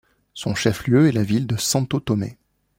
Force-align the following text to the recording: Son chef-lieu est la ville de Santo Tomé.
Son 0.33 0.55
chef-lieu 0.55 1.07
est 1.07 1.11
la 1.11 1.21
ville 1.21 1.45
de 1.45 1.57
Santo 1.57 1.99
Tomé. 1.99 2.39